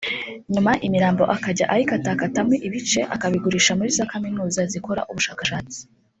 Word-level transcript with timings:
nyuma 0.53 0.71
imirambo 0.85 1.23
akajya 1.35 1.65
ayikatakatamo 1.73 2.53
ibice 2.67 2.99
akabigurisha 3.15 3.71
muri 3.77 3.89
za 3.97 4.05
Kaminuza 4.11 4.61
zikora 4.71 5.01
ubushakashatsi 5.11 5.79